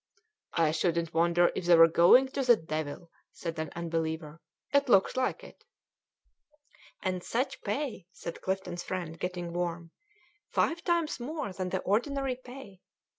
[0.55, 4.41] "I shouldn't wonder if they were going to the devil," said an unbeliever:
[4.73, 5.63] "it looks like it."
[7.03, 9.91] "And such pay," said Clifton's friend, getting warm
[10.49, 12.81] "five times more than the ordinary pay.